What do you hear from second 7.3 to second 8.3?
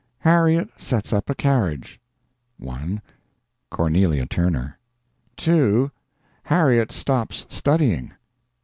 studying.